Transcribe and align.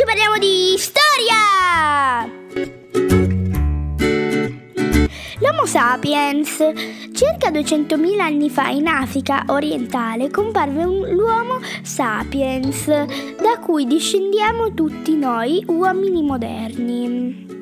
oggi 0.00 0.04
parliamo 0.04 0.38
di 0.38 0.76
storia! 0.78 2.28
L'Homo 5.40 5.66
sapiens. 5.66 6.56
Circa 7.12 7.50
200.000 7.50 8.20
anni 8.20 8.50
fa 8.50 8.68
in 8.68 8.86
Africa 8.86 9.44
orientale 9.48 10.30
comparve 10.30 10.84
un, 10.84 11.08
l'uomo 11.10 11.60
sapiens, 11.82 12.86
da 12.86 13.58
cui 13.60 13.86
discendiamo 13.86 14.72
tutti 14.72 15.16
noi 15.16 15.62
uomini 15.66 16.22
moderni. 16.22 17.59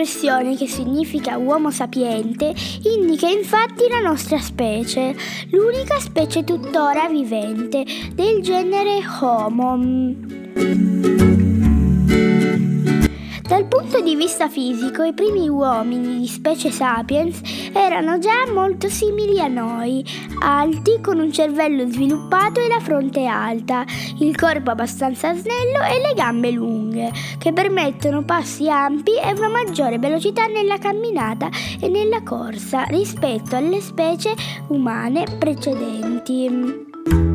Espressione, 0.00 0.56
che 0.56 0.66
significa 0.66 1.36
uomo 1.36 1.70
sapiente, 1.70 2.54
indica 2.82 3.28
infatti 3.28 3.86
la 3.88 4.00
nostra 4.00 4.38
specie, 4.38 5.14
l'unica 5.50 5.98
specie 5.98 6.42
tuttora 6.42 7.08
vivente 7.08 7.84
del 8.14 8.40
genere 8.40 9.00
Homo. 9.20 11.29
Dal 13.50 13.66
punto 13.66 14.00
di 14.00 14.14
vista 14.14 14.48
fisico, 14.48 15.02
i 15.02 15.12
primi 15.12 15.48
uomini 15.48 16.20
di 16.20 16.26
specie 16.28 16.70
sapiens 16.70 17.40
erano 17.72 18.20
già 18.20 18.48
molto 18.48 18.88
simili 18.88 19.40
a 19.40 19.48
noi, 19.48 20.06
alti, 20.40 21.00
con 21.00 21.18
un 21.18 21.32
cervello 21.32 21.84
sviluppato 21.90 22.60
e 22.60 22.68
la 22.68 22.78
fronte 22.78 23.26
alta, 23.26 23.84
il 24.20 24.36
corpo 24.36 24.70
abbastanza 24.70 25.34
snello 25.34 25.82
e 25.82 25.98
le 26.00 26.14
gambe 26.14 26.52
lunghe, 26.52 27.10
che 27.38 27.52
permettono 27.52 28.22
passi 28.22 28.70
ampi 28.70 29.16
e 29.16 29.32
una 29.32 29.48
maggiore 29.48 29.98
velocità 29.98 30.46
nella 30.46 30.78
camminata 30.78 31.48
e 31.80 31.88
nella 31.88 32.22
corsa 32.22 32.84
rispetto 32.84 33.56
alle 33.56 33.80
specie 33.80 34.32
umane 34.68 35.24
precedenti. 35.40 37.29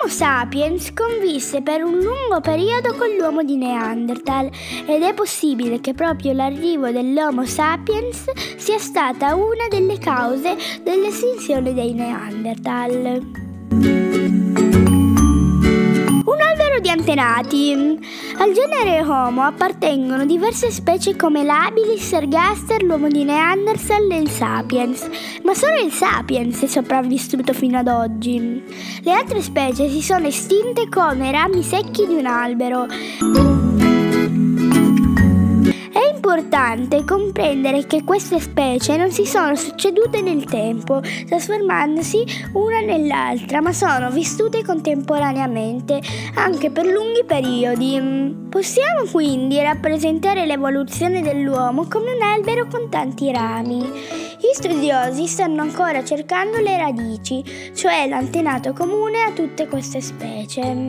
L'Homo 0.00 0.12
sapiens 0.12 0.92
convisse 0.94 1.60
per 1.60 1.84
un 1.84 1.98
lungo 1.98 2.40
periodo 2.40 2.94
con 2.94 3.08
l'uomo 3.18 3.42
di 3.42 3.56
Neanderthal 3.56 4.50
ed 4.86 5.02
è 5.02 5.12
possibile 5.12 5.80
che 5.80 5.92
proprio 5.92 6.32
l'arrivo 6.32 6.90
dell'Homo 6.90 7.44
sapiens 7.44 8.24
sia 8.56 8.78
stata 8.78 9.34
una 9.34 9.68
delle 9.68 9.98
cause 9.98 10.56
dell'estinzione 10.82 11.74
dei 11.74 11.92
Neanderthal 11.92 13.20
di 16.80 16.88
antenati. 16.88 17.72
Al 18.38 18.52
genere 18.52 19.02
Homo 19.02 19.42
appartengono 19.42 20.24
diverse 20.24 20.70
specie 20.70 21.14
come 21.14 21.44
l'Abilis, 21.44 22.12
Ergaster, 22.12 22.82
l'uomo 22.82 23.08
di 23.08 23.24
Neanderthal 23.24 24.10
e 24.10 24.16
il 24.16 24.30
Sapiens, 24.30 25.08
ma 25.44 25.54
solo 25.54 25.78
il 25.84 25.92
Sapiens 25.92 26.62
è 26.62 26.66
sopravvissuto 26.66 27.52
fino 27.52 27.78
ad 27.78 27.88
oggi. 27.88 28.62
Le 29.02 29.12
altre 29.12 29.42
specie 29.42 29.88
si 29.88 30.00
sono 30.00 30.26
estinte 30.26 30.88
come 30.88 31.30
rami 31.30 31.62
secchi 31.62 32.06
di 32.06 32.14
un 32.14 32.26
albero 32.26 32.86
importante 36.40 37.04
comprendere 37.04 37.86
che 37.86 38.02
queste 38.02 38.40
specie 38.40 38.96
non 38.96 39.10
si 39.10 39.26
sono 39.26 39.54
succedute 39.54 40.22
nel 40.22 40.44
tempo, 40.44 41.02
trasformandosi 41.28 42.24
una 42.54 42.80
nell'altra, 42.80 43.60
ma 43.60 43.74
sono 43.74 44.10
vissute 44.10 44.64
contemporaneamente, 44.64 46.00
anche 46.36 46.70
per 46.70 46.86
lunghi 46.86 47.24
periodi. 47.26 48.48
Possiamo 48.48 49.04
quindi 49.12 49.60
rappresentare 49.60 50.46
l'evoluzione 50.46 51.20
dell'uomo 51.20 51.86
come 51.88 52.14
un 52.14 52.22
albero 52.22 52.66
con 52.68 52.88
tanti 52.88 53.30
rami. 53.30 53.80
Gli 53.80 54.54
studiosi 54.54 55.26
stanno 55.26 55.60
ancora 55.60 56.02
cercando 56.02 56.58
le 56.58 56.78
radici, 56.78 57.44
cioè 57.74 58.08
l'antenato 58.08 58.72
comune 58.72 59.20
a 59.24 59.32
tutte 59.32 59.68
queste 59.68 60.00
specie. 60.00 60.88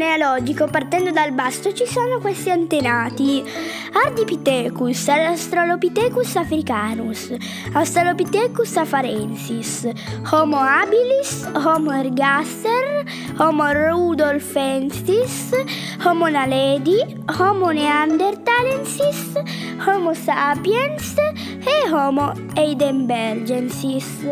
Genealogico, 0.00 0.66
partendo 0.66 1.10
dal 1.10 1.30
basso, 1.32 1.74
ci 1.74 1.84
sono 1.84 2.20
questi 2.20 2.48
antenati. 2.50 3.44
Ardipithecus, 3.92 5.06
Australopithecus 5.08 6.36
africanus, 6.36 7.30
Australopithecus 7.74 8.78
afarensis, 8.78 9.86
Homo 10.30 10.56
habilis, 10.56 11.46
Homo 11.52 11.92
ergaster, 11.92 13.04
Homo 13.36 13.70
rudolfensis, 13.74 15.50
Homo 16.02 16.28
naledi, 16.28 16.96
Homo 17.38 17.70
neanderthalensis, 17.70 19.34
Homo 19.86 20.14
sapiens 20.14 21.14
e 21.60 21.90
Homo 21.92 22.32
heidelbergensis. 22.56 24.24